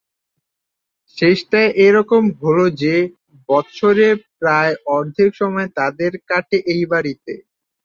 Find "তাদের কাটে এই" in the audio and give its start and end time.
5.77-6.83